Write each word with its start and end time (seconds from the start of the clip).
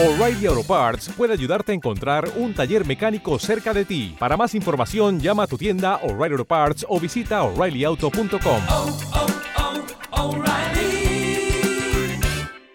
O'Reilly 0.00 0.46
Auto 0.46 0.62
Parts 0.62 1.10
puede 1.16 1.32
ayudarte 1.32 1.72
a 1.72 1.74
encontrar 1.74 2.30
un 2.36 2.54
taller 2.54 2.86
mecánico 2.86 3.36
cerca 3.40 3.74
de 3.74 3.84
ti. 3.84 4.14
Para 4.16 4.36
más 4.36 4.54
información, 4.54 5.18
llama 5.18 5.42
a 5.42 5.46
tu 5.48 5.58
tienda 5.58 5.96
O'Reilly 6.04 6.34
Auto 6.34 6.44
Parts 6.44 6.86
o 6.88 7.00
visita 7.00 7.42
oreillyauto.com. 7.42 8.60
oh, 8.68 8.96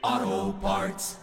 oh, 0.02 0.56
Parts. 0.62 1.18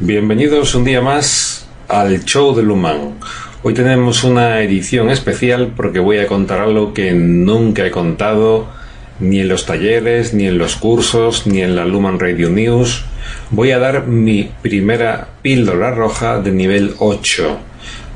Bienvenidos 0.00 0.74
un 0.74 0.82
día 0.82 1.00
más 1.00 1.68
al 1.86 2.24
show 2.24 2.56
de 2.56 2.64
Luman. 2.64 3.20
Hoy 3.62 3.72
tenemos 3.72 4.24
una 4.24 4.60
edición 4.62 5.10
especial 5.10 5.74
porque 5.76 6.00
voy 6.00 6.18
a 6.18 6.26
contar 6.26 6.58
algo 6.58 6.92
que 6.92 7.12
nunca 7.12 7.86
he 7.86 7.92
contado 7.92 8.66
ni 9.20 9.40
en 9.40 9.48
los 9.48 9.66
talleres, 9.66 10.34
ni 10.34 10.46
en 10.46 10.58
los 10.58 10.76
cursos, 10.76 11.46
ni 11.46 11.62
en 11.62 11.76
la 11.76 11.84
Luman 11.84 12.18
Radio 12.18 12.50
News. 12.50 13.04
Voy 13.50 13.72
a 13.72 13.78
dar 13.78 14.06
mi 14.06 14.50
primera 14.62 15.28
píldora 15.42 15.90
roja 15.90 16.40
de 16.40 16.52
nivel 16.52 16.94
8. 16.98 17.58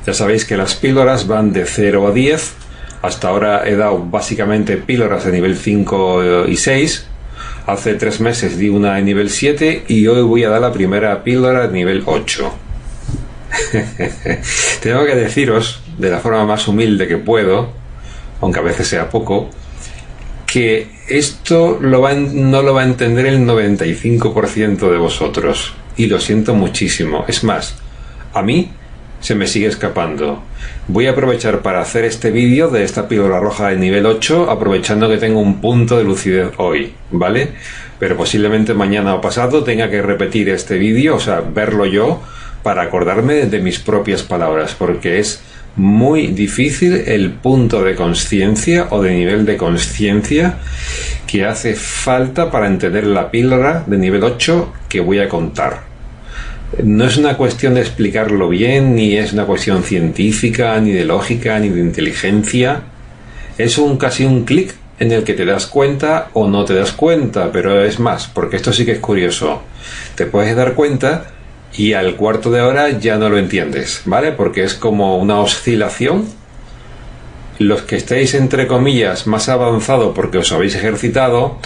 Ya 0.06 0.14
sabéis 0.14 0.44
que 0.44 0.56
las 0.56 0.74
píldoras 0.74 1.26
van 1.26 1.52
de 1.52 1.64
0 1.66 2.08
a 2.08 2.12
10. 2.12 2.54
Hasta 3.02 3.28
ahora 3.28 3.68
he 3.68 3.76
dado 3.76 3.98
básicamente 3.98 4.76
píldoras 4.76 5.24
de 5.24 5.32
nivel 5.32 5.56
5 5.56 6.46
y 6.46 6.56
6. 6.56 7.06
Hace 7.66 7.94
tres 7.94 8.20
meses 8.20 8.58
di 8.58 8.68
una 8.68 8.94
de 8.94 9.02
nivel 9.02 9.30
7 9.30 9.84
y 9.88 10.06
hoy 10.08 10.22
voy 10.22 10.44
a 10.44 10.50
dar 10.50 10.60
la 10.60 10.72
primera 10.72 11.22
píldora 11.22 11.66
de 11.66 11.72
nivel 11.72 12.02
8. 12.06 12.52
Tengo 14.82 15.04
que 15.04 15.14
deciros, 15.14 15.82
de 15.98 16.10
la 16.10 16.18
forma 16.18 16.44
más 16.44 16.66
humilde 16.66 17.06
que 17.06 17.18
puedo, 17.18 17.72
aunque 18.40 18.58
a 18.58 18.62
veces 18.62 18.88
sea 18.88 19.10
poco, 19.10 19.50
que 20.52 20.88
esto 21.08 21.78
no 21.80 22.62
lo 22.62 22.74
va 22.74 22.80
a 22.80 22.84
entender 22.84 23.26
el 23.26 23.46
95% 23.46 24.90
de 24.90 24.98
vosotros. 24.98 25.74
Y 25.96 26.06
lo 26.06 26.20
siento 26.20 26.54
muchísimo. 26.54 27.24
Es 27.26 27.42
más, 27.44 27.76
a 28.34 28.42
mí 28.42 28.70
se 29.20 29.34
me 29.34 29.46
sigue 29.46 29.68
escapando. 29.68 30.42
Voy 30.88 31.06
a 31.06 31.12
aprovechar 31.12 31.60
para 31.62 31.80
hacer 31.80 32.04
este 32.04 32.30
vídeo 32.30 32.68
de 32.68 32.84
esta 32.84 33.08
píldora 33.08 33.40
roja 33.40 33.68
de 33.68 33.76
nivel 33.76 34.04
8, 34.04 34.50
aprovechando 34.50 35.08
que 35.08 35.16
tengo 35.16 35.40
un 35.40 35.60
punto 35.60 35.96
de 35.96 36.04
lucidez 36.04 36.50
hoy, 36.58 36.92
¿vale? 37.10 37.52
Pero 37.98 38.16
posiblemente 38.16 38.74
mañana 38.74 39.14
o 39.14 39.20
pasado 39.20 39.64
tenga 39.64 39.88
que 39.88 40.02
repetir 40.02 40.48
este 40.48 40.76
vídeo, 40.76 41.16
o 41.16 41.20
sea, 41.20 41.40
verlo 41.40 41.86
yo, 41.86 42.20
para 42.62 42.82
acordarme 42.82 43.46
de 43.46 43.60
mis 43.60 43.78
propias 43.78 44.22
palabras, 44.22 44.74
porque 44.78 45.18
es 45.18 45.40
muy 45.76 46.28
difícil 46.28 47.04
el 47.06 47.30
punto 47.30 47.82
de 47.82 47.94
conciencia 47.94 48.88
o 48.90 49.02
de 49.02 49.12
nivel 49.12 49.46
de 49.46 49.56
conciencia 49.56 50.58
que 51.26 51.44
hace 51.44 51.74
falta 51.74 52.50
para 52.50 52.66
entender 52.66 53.06
la 53.06 53.30
píldora 53.30 53.84
de 53.86 53.96
nivel 53.96 54.22
8 54.22 54.72
que 54.88 55.00
voy 55.00 55.18
a 55.18 55.28
contar. 55.28 55.92
No 56.82 57.04
es 57.04 57.16
una 57.16 57.36
cuestión 57.36 57.74
de 57.74 57.80
explicarlo 57.82 58.48
bien, 58.48 58.94
ni 58.96 59.16
es 59.16 59.32
una 59.32 59.44
cuestión 59.44 59.82
científica, 59.82 60.78
ni 60.80 60.92
de 60.92 61.04
lógica, 61.04 61.58
ni 61.58 61.68
de 61.68 61.80
inteligencia. 61.80 62.82
Es 63.58 63.76
un 63.76 63.98
casi 63.98 64.24
un 64.24 64.44
clic 64.44 64.74
en 64.98 65.12
el 65.12 65.24
que 65.24 65.34
te 65.34 65.44
das 65.44 65.66
cuenta 65.66 66.28
o 66.32 66.48
no 66.48 66.64
te 66.64 66.74
das 66.74 66.92
cuenta, 66.92 67.50
pero 67.52 67.84
es 67.84 67.98
más, 67.98 68.26
porque 68.26 68.56
esto 68.56 68.72
sí 68.72 68.84
que 68.84 68.92
es 68.92 69.00
curioso. 69.00 69.62
Te 70.14 70.26
puedes 70.26 70.56
dar 70.56 70.74
cuenta 70.74 71.26
y 71.74 71.94
al 71.94 72.16
cuarto 72.16 72.50
de 72.50 72.60
hora 72.60 72.90
ya 72.90 73.16
no 73.16 73.28
lo 73.28 73.38
entiendes, 73.38 74.02
¿vale? 74.04 74.32
Porque 74.32 74.64
es 74.64 74.74
como 74.74 75.16
una 75.18 75.40
oscilación. 75.40 76.26
Los 77.58 77.82
que 77.82 77.96
estéis 77.96 78.34
entre 78.34 78.66
comillas 78.66 79.26
más 79.26 79.48
avanzado 79.48 80.14
porque 80.14 80.38
os 80.38 80.52
habéis 80.52 80.74
ejercitado, 80.74 81.58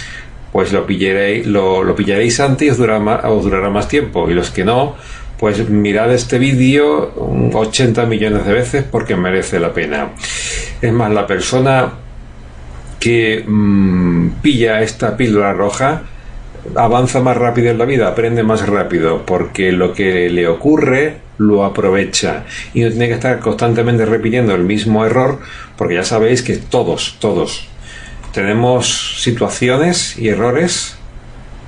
pues 0.52 0.72
lo 0.72 0.86
pillaréis, 0.86 1.46
lo, 1.46 1.94
pillaréis 1.96 2.38
antes 2.40 2.68
y 2.68 2.70
os 2.70 2.76
durará, 2.76 3.00
más, 3.00 3.24
os 3.24 3.44
durará 3.44 3.70
más 3.70 3.88
tiempo. 3.88 4.30
Y 4.30 4.34
los 4.34 4.50
que 4.50 4.64
no, 4.64 4.94
pues 5.38 5.68
mirad 5.68 6.12
este 6.12 6.38
vídeo 6.38 7.12
mm, 7.16 7.54
80 7.54 8.06
millones 8.06 8.46
de 8.46 8.52
veces 8.52 8.84
porque 8.84 9.16
merece 9.16 9.58
la 9.58 9.72
pena. 9.72 10.10
Es 10.80 10.92
más, 10.92 11.10
la 11.10 11.26
persona 11.26 11.92
que 13.00 13.44
mm, 13.46 14.28
pilla 14.42 14.82
esta 14.82 15.16
píldora 15.16 15.52
roja 15.52 16.02
avanza 16.74 17.20
más 17.20 17.36
rápido 17.36 17.70
en 17.70 17.78
la 17.78 17.84
vida, 17.84 18.08
aprende 18.08 18.42
más 18.42 18.66
rápido, 18.66 19.22
porque 19.24 19.72
lo 19.72 19.92
que 19.92 20.28
le 20.28 20.48
ocurre 20.48 21.16
lo 21.38 21.64
aprovecha 21.64 22.44
y 22.74 22.80
no 22.80 22.88
tiene 22.90 23.08
que 23.08 23.14
estar 23.14 23.38
constantemente 23.40 24.06
repitiendo 24.06 24.54
el 24.54 24.64
mismo 24.64 25.04
error, 25.04 25.40
porque 25.76 25.94
ya 25.94 26.04
sabéis 26.04 26.42
que 26.42 26.56
todos, 26.56 27.16
todos 27.20 27.68
tenemos 28.36 29.22
situaciones 29.22 30.18
y 30.18 30.28
errores 30.28 30.98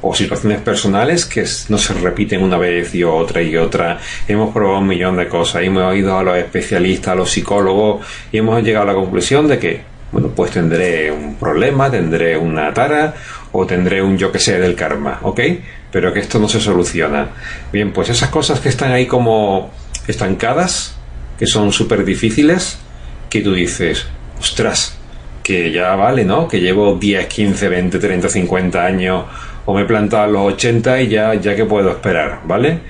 o 0.03 0.14
situaciones 0.14 0.60
personales 0.60 1.25
que 1.25 1.44
no 1.70 1.78
se 1.78 1.94
repiten 1.94 2.42
una 2.42 2.59
vez 2.59 2.94
y 2.94 3.04
otra 3.04 3.41
y 3.42 3.56
otra. 3.56 3.98
Hemos 4.28 4.53
probado 4.53 4.78
un 4.80 4.86
millón 4.86 5.16
de 5.16 5.28
cosas, 5.28 5.62
hemos 5.62 5.97
ido 5.97 6.16
a 6.19 6.22
los 6.22 6.36
especialistas, 6.36 7.12
a 7.12 7.15
los 7.15 7.30
psicólogos 7.30 8.06
y 8.30 8.38
hemos 8.38 8.62
llegado 8.62 8.84
a 8.84 8.92
la 8.92 8.94
conclusión 8.94 9.48
de 9.48 9.59
que, 9.59 9.80
bueno, 10.12 10.28
pues 10.28 10.50
tendré 10.50 11.10
un 11.10 11.36
problema, 11.36 11.91
tendré 11.91 12.36
una 12.36 12.72
tara 12.75 13.15
o 13.53 13.66
tendré 13.66 14.03
un 14.03 14.19
yo 14.19 14.31
que 14.32 14.38
sé 14.38 14.59
del 14.59 14.75
karma, 14.75 15.20
¿ok? 15.22 15.41
Pero 15.91 16.12
que 16.12 16.20
esto 16.20 16.38
no 16.38 16.48
se 16.48 16.60
soluciona. 16.60 17.28
Bien, 17.72 17.92
pues 17.92 18.09
esas 18.10 18.31
cosas 18.31 18.60
que 18.60 18.69
están 18.69 18.92
ahí 18.92 19.06
como 19.06 19.70
estancadas, 20.06 20.97
que 21.38 21.47
son 21.47 21.72
súper 21.72 22.04
difíciles, 22.04 22.78
que 23.31 23.41
tú 23.41 23.54
dices, 23.54 24.06
ostras, 24.38 24.97
que 25.42 25.72
ya 25.72 25.94
vale, 25.97 26.25
¿no? 26.25 26.47
Que 26.47 26.60
llevo 26.60 26.97
10, 26.97 27.26
15, 27.26 27.69
20, 27.69 27.98
30, 27.98 28.28
50 28.28 28.84
años 28.84 29.25
o 29.65 29.75
me 29.75 29.82
he 29.82 29.84
plantado 29.84 30.25
a 30.25 30.26
los 30.26 30.54
80 30.54 31.03
y 31.03 31.09
ya, 31.09 31.34
ya 31.34 31.54
que 31.54 31.65
puedo 31.65 31.91
esperar, 31.91 32.41
¿vale? 32.44 32.80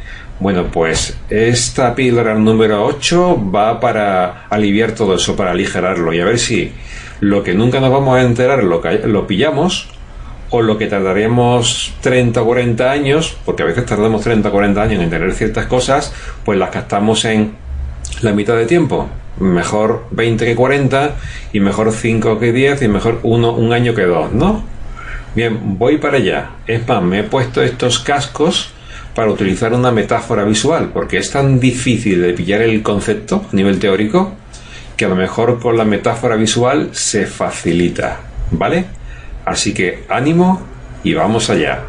Bueno, 0.40 0.66
pues 0.70 1.16
esta 1.28 1.94
píldora 1.94 2.34
número 2.34 2.84
8 2.84 3.50
va 3.52 3.80
para 3.80 4.46
aliviar 4.48 4.92
todo 4.92 5.16
eso, 5.16 5.34
para 5.34 5.50
aligerarlo 5.50 6.12
y 6.12 6.20
a 6.20 6.25
ver 6.25 6.38
si 6.38 6.72
lo 7.20 7.42
que 7.42 7.54
nunca 7.54 7.80
nos 7.80 7.90
vamos 7.90 8.16
a 8.16 8.22
enterar 8.22 8.62
lo, 8.62 8.80
lo 9.06 9.26
pillamos 9.26 9.88
o 10.50 10.62
lo 10.62 10.78
que 10.78 10.86
tardaremos 10.86 11.94
30 12.00 12.42
o 12.42 12.44
40 12.44 12.91
años, 12.91 13.36
porque 13.44 13.62
a 13.62 13.66
veces 13.66 13.86
tardamos 13.86 14.22
30 14.22 14.48
o 14.48 14.53
40 14.53 14.82
años 14.82 14.94
en 14.94 15.03
entender 15.03 15.32
ciertas 15.34 15.66
cosas, 15.66 16.12
pues 16.44 16.59
las 16.59 16.70
captamos 16.70 17.25
en 17.25 17.53
la 18.22 18.32
mitad 18.32 18.56
de 18.56 18.66
tiempo. 18.66 19.08
Mejor 19.38 20.06
20 20.10 20.44
que 20.44 20.56
40 20.56 21.16
y 21.53 21.60
mejor 21.60 21.92
5 21.92 22.38
que 22.38 22.53
10 22.53 22.82
y 22.82 22.88
mejor 22.88 23.20
uno, 23.22 23.53
un 23.53 23.72
año 23.72 23.94
que 23.94 24.03
dos, 24.03 24.32
¿no? 24.32 24.64
Bien, 25.34 25.78
voy 25.78 25.98
para 25.98 26.16
allá. 26.16 26.50
Es 26.66 26.87
más, 26.88 27.03
me 27.03 27.20
he 27.20 27.22
puesto 27.22 27.62
estos 27.62 28.00
cascos 28.00 28.72
para 29.14 29.31
utilizar 29.31 29.72
una 29.72 29.91
metáfora 29.91 30.44
visual, 30.44 30.91
porque 30.92 31.19
es 31.19 31.31
tan 31.31 31.60
difícil 31.60 32.22
de 32.22 32.32
pillar 32.32 32.62
el 32.62 32.82
concepto 32.82 33.44
a 33.53 33.54
nivel 33.54 33.78
teórico 33.78 34.34
que 34.97 35.04
a 35.04 35.08
lo 35.08 35.14
mejor 35.14 35.60
con 35.60 35.76
la 35.76 35.84
metáfora 35.84 36.34
visual 36.34 36.88
se 36.92 37.26
facilita, 37.26 38.19
¿vale? 38.50 38.97
Así 39.48 39.72
que 39.72 40.04
ánimo 40.10 40.60
y 41.03 41.14
vamos 41.14 41.48
allá. 41.48 41.81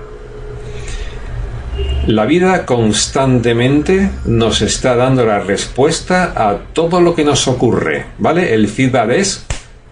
La 2.08 2.26
vida 2.26 2.66
constantemente 2.66 4.10
nos 4.26 4.62
está 4.62 4.96
dando 4.96 5.26
la 5.26 5.40
respuesta 5.40 6.32
a 6.36 6.58
todo 6.74 7.02
lo 7.02 7.16
que 7.16 7.26
nos 7.26 7.48
ocurre, 7.50 8.06
¿vale? 8.18 8.54
El 8.54 8.70
feedback 8.70 9.10
es 9.12 9.46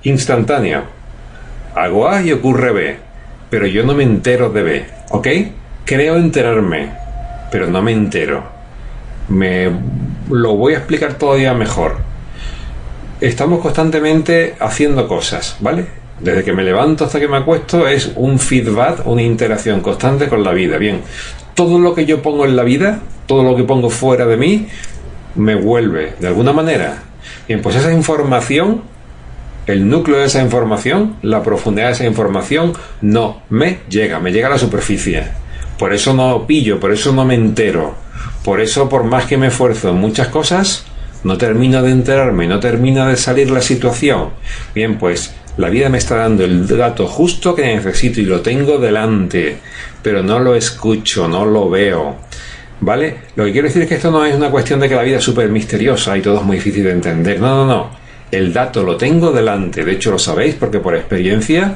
instantáneo. 0.03 0.83
Hago 1.75 2.07
A 2.07 2.21
y 2.21 2.31
ocurre 2.31 2.71
B, 2.71 2.97
pero 3.49 3.67
yo 3.67 3.83
no 3.83 3.93
me 3.93 4.03
entero 4.03 4.49
de 4.49 4.63
B, 4.63 4.85
¿ok? 5.09 5.27
Creo 5.83 6.15
enterarme, 6.15 6.91
pero 7.51 7.67
no 7.67 7.81
me 7.81 7.91
entero. 7.91 8.43
Me 9.27 9.69
lo 10.29 10.55
voy 10.55 10.73
a 10.73 10.77
explicar 10.77 11.15
todavía 11.15 11.53
mejor. 11.53 11.97
Estamos 13.19 13.59
constantemente 13.59 14.55
haciendo 14.59 15.07
cosas, 15.07 15.57
¿vale? 15.59 16.06
Desde 16.19 16.43
que 16.43 16.53
me 16.53 16.63
levanto 16.63 17.05
hasta 17.05 17.19
que 17.19 17.27
me 17.27 17.37
acuesto 17.37 17.87
es 17.87 18.11
un 18.15 18.39
feedback, 18.39 19.05
una 19.05 19.21
interacción 19.21 19.81
constante 19.81 20.27
con 20.27 20.43
la 20.43 20.51
vida. 20.51 20.77
Bien, 20.77 21.01
todo 21.53 21.77
lo 21.79 21.93
que 21.93 22.05
yo 22.05 22.21
pongo 22.21 22.45
en 22.45 22.55
la 22.55 22.63
vida, 22.63 22.99
todo 23.27 23.43
lo 23.43 23.55
que 23.55 23.63
pongo 23.63 23.89
fuera 23.89 24.25
de 24.25 24.37
mí, 24.37 24.67
me 25.35 25.55
vuelve 25.55 26.13
de 26.19 26.27
alguna 26.27 26.53
manera. 26.53 27.03
Bien, 27.47 27.61
pues 27.61 27.75
esa 27.75 27.91
información, 27.91 28.81
el 29.67 29.87
núcleo 29.87 30.17
de 30.17 30.25
esa 30.25 30.41
información, 30.41 31.17
la 31.21 31.43
profundidad 31.43 31.87
de 31.87 31.93
esa 31.93 32.05
información, 32.05 32.73
no 33.01 33.41
me 33.49 33.79
llega, 33.89 34.19
me 34.19 34.31
llega 34.31 34.47
a 34.47 34.51
la 34.51 34.57
superficie. 34.57 35.23
Por 35.77 35.93
eso 35.93 36.13
no 36.13 36.47
pillo, 36.47 36.79
por 36.79 36.91
eso 36.91 37.11
no 37.11 37.25
me 37.25 37.35
entero. 37.35 37.93
Por 38.43 38.59
eso, 38.59 38.89
por 38.89 39.03
más 39.03 39.25
que 39.25 39.37
me 39.37 39.47
esfuerzo 39.47 39.89
en 39.89 39.97
muchas 39.97 40.29
cosas, 40.29 40.85
no 41.23 41.37
termino 41.37 41.83
de 41.83 41.91
enterarme, 41.91 42.47
no 42.47 42.59
termina 42.59 43.07
de 43.07 43.17
salir 43.17 43.51
la 43.51 43.61
situación. 43.61 44.29
Bien, 44.73 44.97
pues 44.97 45.35
la 45.57 45.69
vida 45.69 45.89
me 45.89 45.97
está 45.97 46.17
dando 46.17 46.45
el 46.45 46.67
dato 46.67 47.07
justo 47.07 47.55
que 47.55 47.63
necesito 47.63 48.21
y 48.21 48.25
lo 48.25 48.41
tengo 48.41 48.77
delante, 48.77 49.57
pero 50.01 50.21
no 50.21 50.39
lo 50.39 50.55
escucho, 50.55 51.27
no 51.27 51.45
lo 51.45 51.69
veo. 51.69 52.15
¿Vale? 52.79 53.15
Lo 53.35 53.45
que 53.45 53.51
quiero 53.51 53.67
decir 53.67 53.81
es 53.81 53.87
que 53.87 53.95
esto 53.95 54.11
no 54.11 54.23
es 54.23 54.35
una 54.35 54.51
cuestión 54.51 54.79
de 54.79 54.87
que 54.87 54.95
la 54.95 55.01
vida 55.01 55.17
es 55.17 55.23
súper 55.23 55.49
misteriosa 55.49 56.15
y 56.15 56.21
todo 56.21 56.37
es 56.37 56.43
muy 56.43 56.57
difícil 56.57 56.83
de 56.83 56.91
entender. 56.91 57.39
No, 57.39 57.65
no, 57.65 57.65
no. 57.65 57.89
El 58.29 58.53
dato 58.53 58.83
lo 58.83 58.97
tengo 58.97 59.31
delante. 59.31 59.83
De 59.83 59.93
hecho, 59.93 60.11
lo 60.11 60.19
sabéis 60.19 60.53
porque 60.55 60.79
por 60.79 60.95
experiencia 60.95 61.75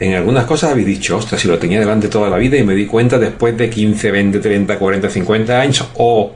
en 0.00 0.14
algunas 0.14 0.44
cosas 0.44 0.72
habéis 0.72 0.86
dicho, 0.86 1.16
ostras, 1.16 1.40
si 1.40 1.48
lo 1.48 1.58
tenía 1.58 1.80
delante 1.80 2.08
toda 2.08 2.28
la 2.28 2.36
vida 2.36 2.58
y 2.58 2.64
me 2.64 2.74
di 2.74 2.84
cuenta 2.84 3.18
después 3.18 3.56
de 3.56 3.70
15, 3.70 4.10
20, 4.10 4.40
30, 4.40 4.78
40, 4.78 5.08
50 5.08 5.60
años, 5.60 5.88
o 5.94 6.34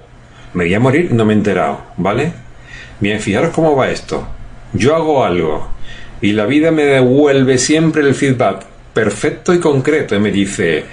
me 0.54 0.64
voy 0.64 0.74
a 0.74 0.80
morir, 0.80 1.12
no 1.12 1.26
me 1.26 1.34
he 1.34 1.36
enterado, 1.36 1.82
¿vale? 1.98 2.32
Bien, 3.00 3.20
fijaros 3.20 3.50
cómo 3.50 3.76
va 3.76 3.90
esto. 3.90 4.26
Yo 4.72 4.94
hago 4.94 5.24
algo 5.24 5.68
y 6.20 6.32
la 6.32 6.46
vida 6.46 6.70
me 6.70 6.84
devuelve 6.84 7.58
siempre 7.58 8.02
el 8.02 8.14
feedback 8.14 8.64
perfecto 8.92 9.54
y 9.54 9.60
concreto 9.60 10.16
y 10.16 10.18
me 10.18 10.30
dice, 10.30 10.84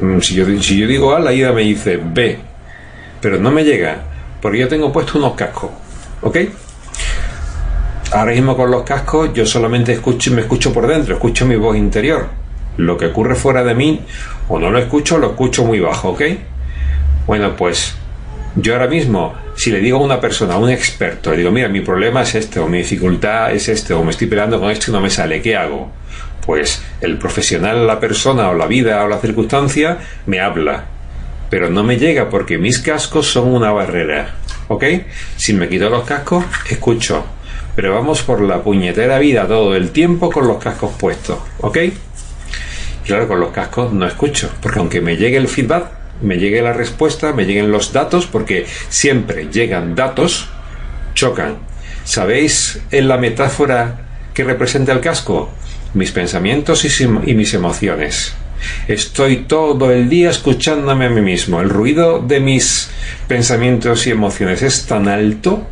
mm, 0.00 0.20
si 0.20 0.34
yo, 0.34 0.46
si 0.62 0.78
yo 0.78 0.86
digo 0.86 1.14
A, 1.14 1.20
la 1.20 1.32
ida 1.32 1.52
me 1.52 1.62
dice 1.62 2.00
B, 2.02 2.38
pero 3.20 3.38
no 3.38 3.50
me 3.50 3.64
llega, 3.64 4.02
porque 4.40 4.58
yo 4.58 4.68
tengo 4.68 4.92
puesto 4.92 5.18
unos 5.18 5.34
cascos, 5.34 5.70
¿ok? 6.22 6.38
Ahora 8.12 8.32
mismo 8.32 8.56
con 8.56 8.70
los 8.70 8.82
cascos 8.84 9.32
yo 9.34 9.44
solamente 9.44 9.92
escucho, 9.92 10.30
me 10.32 10.42
escucho 10.42 10.72
por 10.72 10.86
dentro, 10.86 11.14
escucho 11.14 11.44
mi 11.44 11.56
voz 11.56 11.76
interior. 11.76 12.28
Lo 12.76 12.96
que 12.96 13.06
ocurre 13.06 13.34
fuera 13.34 13.64
de 13.64 13.74
mí, 13.74 14.00
o 14.48 14.58
no 14.58 14.70
lo 14.70 14.78
escucho, 14.78 15.18
lo 15.18 15.30
escucho 15.30 15.64
muy 15.64 15.80
bajo, 15.80 16.10
¿ok? 16.10 16.22
Bueno, 17.26 17.56
pues 17.56 17.94
yo 18.54 18.74
ahora 18.74 18.86
mismo, 18.86 19.34
si 19.66 19.72
le 19.72 19.80
digo 19.80 19.98
a 19.98 20.02
una 20.02 20.20
persona, 20.20 20.54
a 20.54 20.58
un 20.58 20.70
experto, 20.70 21.32
le 21.32 21.38
digo, 21.38 21.50
mira, 21.50 21.68
mi 21.68 21.80
problema 21.80 22.22
es 22.22 22.36
este, 22.36 22.60
o 22.60 22.68
mi 22.68 22.78
dificultad 22.78 23.50
es 23.52 23.68
este, 23.68 23.94
o 23.94 24.04
me 24.04 24.12
estoy 24.12 24.28
peleando 24.28 24.60
con 24.60 24.70
esto 24.70 24.92
y 24.92 24.94
no 24.94 25.00
me 25.00 25.10
sale, 25.10 25.42
¿qué 25.42 25.56
hago? 25.56 25.90
Pues 26.46 26.84
el 27.00 27.18
profesional, 27.18 27.84
la 27.84 27.98
persona, 27.98 28.48
o 28.48 28.54
la 28.54 28.68
vida, 28.68 29.02
o 29.02 29.08
la 29.08 29.18
circunstancia, 29.18 29.98
me 30.26 30.38
habla. 30.38 30.84
Pero 31.50 31.68
no 31.68 31.82
me 31.82 31.96
llega 31.98 32.30
porque 32.30 32.58
mis 32.58 32.78
cascos 32.78 33.26
son 33.26 33.48
una 33.48 33.72
barrera. 33.72 34.36
¿Ok? 34.68 34.84
Si 35.36 35.52
me 35.52 35.68
quito 35.68 35.90
los 35.90 36.04
cascos, 36.04 36.44
escucho 36.70 37.24
pero 37.74 37.92
vamos 37.92 38.22
por 38.22 38.40
la 38.40 38.62
puñetera 38.62 39.18
vida 39.18 39.48
todo 39.48 39.74
el 39.74 39.90
tiempo 39.90 40.30
con 40.30 40.46
los 40.46 40.62
cascos 40.62 40.92
puestos, 40.96 41.38
¿ok? 41.60 41.78
Claro, 43.04 43.26
con 43.26 43.40
los 43.40 43.50
cascos 43.50 43.92
no 43.92 44.06
escucho, 44.06 44.48
porque 44.62 44.78
aunque 44.78 45.00
me 45.00 45.16
llegue 45.16 45.36
el 45.36 45.48
feedback, 45.48 45.90
me 46.22 46.38
llegue 46.38 46.62
la 46.62 46.72
respuesta, 46.72 47.32
me 47.32 47.44
lleguen 47.44 47.70
los 47.70 47.92
datos, 47.92 48.26
porque 48.26 48.66
siempre 48.88 49.48
llegan 49.50 49.94
datos, 49.94 50.48
chocan. 51.14 51.58
¿Sabéis 52.04 52.80
en 52.90 53.08
la 53.08 53.18
metáfora 53.18 54.06
que 54.32 54.44
representa 54.44 54.92
el 54.92 55.00
casco? 55.00 55.50
Mis 55.94 56.12
pensamientos 56.12 56.84
y, 56.84 57.06
mis 57.34 57.54
emociones. 57.54 58.34
Estoy 58.88 59.38
todo 59.48 59.90
el 59.90 60.08
día 60.08 60.30
escuchándome 60.30 61.06
a 61.06 61.10
mí 61.10 61.20
mismo. 61.20 61.60
El 61.60 61.70
ruido 61.70 62.20
de 62.20 62.40
mis 62.40 62.90
pensamientos 63.28 64.06
y 64.06 64.10
emociones 64.10 64.62
es 64.62 64.86
tan 64.86 65.08
alto 65.08 65.66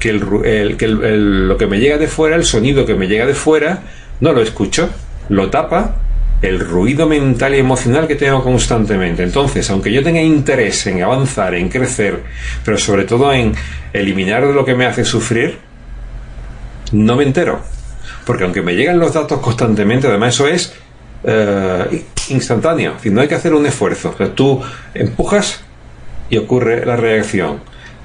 que, 0.00 0.10
el, 0.10 0.76
que 0.76 0.88
lo 0.88 1.56
que 1.56 1.66
me 1.66 1.78
llega 1.78 1.98
de 1.98 2.08
fuera, 2.08 2.36
el 2.36 2.44
sonido 2.44 2.86
que 2.86 2.94
me 2.94 3.06
llega 3.06 3.26
de 3.26 3.34
fuera, 3.34 3.82
no 4.20 4.32
lo 4.32 4.42
escucho, 4.42 4.88
lo 5.28 5.50
tapa 5.50 5.96
el 6.42 6.60
ruido 6.60 7.06
mental 7.06 7.54
y 7.54 7.58
emocional 7.58 8.06
que 8.06 8.14
tengo 8.14 8.42
constantemente. 8.42 9.22
Entonces, 9.22 9.68
aunque 9.70 9.92
yo 9.92 10.02
tenga 10.02 10.20
interés 10.20 10.86
en 10.86 11.02
avanzar, 11.02 11.54
en 11.54 11.68
crecer, 11.68 12.22
pero 12.64 12.76
sobre 12.78 13.04
todo 13.04 13.32
en 13.32 13.54
eliminar 13.92 14.46
de 14.46 14.52
lo 14.52 14.64
que 14.64 14.74
me 14.74 14.86
hace 14.86 15.04
sufrir, 15.04 15.58
no 16.92 17.16
me 17.16 17.24
entero. 17.24 17.60
Porque 18.24 18.44
aunque 18.44 18.62
me 18.62 18.74
llegan 18.74 18.98
los 18.98 19.14
datos 19.14 19.40
constantemente, 19.40 20.08
además 20.08 20.34
eso 20.34 20.46
es 20.46 20.74
eh, 21.24 22.04
instantáneo. 22.28 22.94
no 23.04 23.20
hay 23.20 23.28
que 23.28 23.34
hacer 23.34 23.54
un 23.54 23.66
esfuerzo. 23.66 24.14
tú 24.34 24.60
empujas 24.94 25.60
y 26.28 26.36
ocurre 26.36 26.84
la 26.84 26.96
reacción. 26.96 27.60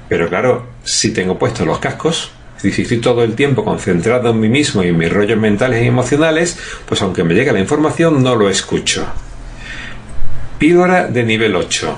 Pero 0.08 0.28
claro, 0.28 0.66
si 0.84 1.12
tengo 1.12 1.38
puestos 1.38 1.66
los 1.66 1.78
cascos, 1.78 2.32
si 2.70 2.82
estoy 2.82 2.98
todo 2.98 3.24
el 3.24 3.34
tiempo 3.34 3.64
concentrado 3.64 4.30
en 4.30 4.38
mí 4.38 4.48
mismo 4.48 4.84
y 4.84 4.88
en 4.88 4.98
mis 4.98 5.12
rollos 5.12 5.38
mentales 5.38 5.82
y 5.82 5.88
emocionales, 5.88 6.58
pues 6.86 7.02
aunque 7.02 7.24
me 7.24 7.34
llegue 7.34 7.52
la 7.52 7.58
información, 7.58 8.22
no 8.22 8.36
lo 8.36 8.48
escucho. 8.48 9.06
Píldora 10.58 11.08
de 11.08 11.24
nivel 11.24 11.56
8. 11.56 11.96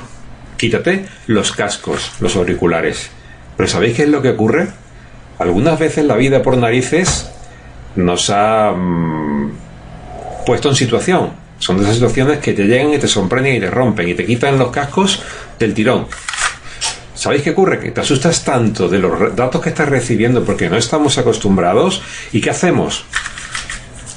Quítate 0.56 1.06
los 1.26 1.52
cascos, 1.52 2.12
los 2.20 2.36
auriculares. 2.36 3.10
Pero 3.56 3.68
¿sabéis 3.68 3.96
qué 3.96 4.04
es 4.04 4.08
lo 4.08 4.22
que 4.22 4.30
ocurre? 4.30 4.68
Algunas 5.38 5.78
veces 5.78 6.04
la 6.06 6.16
vida 6.16 6.42
por 6.42 6.56
narices 6.56 7.30
nos 7.96 8.30
ha 8.30 8.72
mm, 8.72 9.52
puesto 10.46 10.70
en 10.70 10.74
situación. 10.74 11.30
Son 11.58 11.76
de 11.76 11.84
esas 11.84 11.96
situaciones 11.96 12.38
que 12.38 12.52
te 12.52 12.64
llegan 12.64 12.92
y 12.92 12.98
te 12.98 13.08
sorprenden 13.08 13.56
y 13.56 13.60
te 13.60 13.70
rompen 13.70 14.08
y 14.08 14.14
te 14.14 14.24
quitan 14.24 14.58
los 14.58 14.70
cascos 14.70 15.22
del 15.58 15.74
tirón. 15.74 16.06
¿Sabéis 17.14 17.42
qué 17.42 17.50
ocurre? 17.50 17.78
Que 17.78 17.90
te 17.92 18.00
asustas 18.00 18.44
tanto 18.44 18.88
de 18.88 18.98
los 18.98 19.34
datos 19.36 19.60
que 19.60 19.68
estás 19.70 19.88
recibiendo 19.88 20.44
porque 20.44 20.68
no 20.68 20.76
estamos 20.76 21.16
acostumbrados. 21.18 22.02
¿Y 22.32 22.40
qué 22.40 22.50
hacemos? 22.50 23.04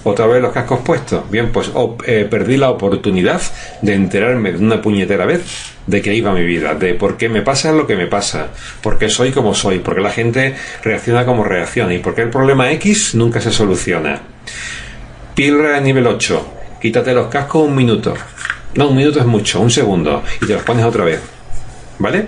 Otra 0.03 0.25
vez 0.25 0.41
los 0.41 0.53
cascos 0.53 0.79
puestos. 0.79 1.29
Bien, 1.29 1.51
pues 1.51 1.69
eh, 2.05 2.27
perdí 2.29 2.57
la 2.57 2.69
oportunidad 2.69 3.41
de 3.81 3.93
enterarme 3.93 4.53
de 4.53 4.57
una 4.59 4.81
puñetera 4.81 5.25
vez 5.25 5.43
de 5.85 6.01
que 6.01 6.13
iba 6.13 6.33
mi 6.33 6.45
vida, 6.45 6.75
de 6.75 6.93
por 6.93 7.17
qué 7.17 7.29
me 7.29 7.41
pasa 7.41 7.71
lo 7.71 7.87
que 7.87 7.95
me 7.95 8.07
pasa, 8.07 8.47
por 8.81 8.97
qué 8.97 9.09
soy 9.09 9.31
como 9.31 9.53
soy, 9.53 9.79
por 9.79 9.95
qué 9.95 10.01
la 10.01 10.11
gente 10.11 10.55
reacciona 10.83 11.25
como 11.25 11.43
reacciona 11.43 11.93
y 11.93 11.99
por 11.99 12.13
qué 12.15 12.23
el 12.23 12.29
problema 12.29 12.71
X 12.71 13.15
nunca 13.15 13.41
se 13.41 13.51
soluciona. 13.51 14.21
Píldora 15.35 15.75
de 15.75 15.81
nivel 15.81 16.07
8. 16.07 16.53
Quítate 16.81 17.13
los 17.13 17.27
cascos 17.27 17.67
un 17.67 17.75
minuto. 17.75 18.13
No, 18.75 18.89
un 18.89 18.97
minuto 18.97 19.19
es 19.19 19.25
mucho, 19.25 19.59
un 19.59 19.71
segundo. 19.71 20.23
Y 20.41 20.45
te 20.45 20.53
los 20.53 20.63
pones 20.63 20.85
otra 20.85 21.03
vez. 21.03 21.19
¿Vale? 21.99 22.27